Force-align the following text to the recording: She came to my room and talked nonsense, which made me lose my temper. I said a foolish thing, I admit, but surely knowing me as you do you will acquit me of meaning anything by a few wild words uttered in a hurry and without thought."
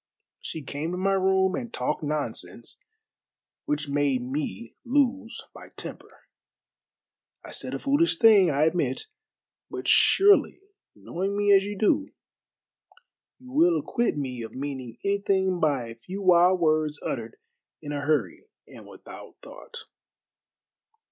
She 0.39 0.63
came 0.63 0.89
to 0.93 0.97
my 0.97 1.11
room 1.13 1.53
and 1.53 1.71
talked 1.71 2.01
nonsense, 2.01 2.79
which 3.65 3.87
made 3.87 4.23
me 4.23 4.75
lose 4.83 5.43
my 5.53 5.69
temper. 5.77 6.21
I 7.45 7.51
said 7.51 7.75
a 7.75 7.77
foolish 7.79 8.17
thing, 8.17 8.49
I 8.49 8.63
admit, 8.63 9.03
but 9.69 9.87
surely 9.87 10.59
knowing 10.95 11.37
me 11.37 11.51
as 11.55 11.65
you 11.65 11.77
do 11.77 12.09
you 13.37 13.51
will 13.51 13.77
acquit 13.79 14.17
me 14.17 14.41
of 14.41 14.53
meaning 14.55 14.97
anything 15.05 15.59
by 15.59 15.89
a 15.89 15.95
few 15.95 16.23
wild 16.23 16.59
words 16.59 16.99
uttered 17.05 17.37
in 17.79 17.91
a 17.91 18.01
hurry 18.01 18.47
and 18.67 18.87
without 18.87 19.35
thought." 19.43 19.85